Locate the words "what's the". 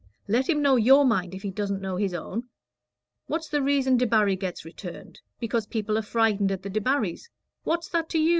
3.27-3.61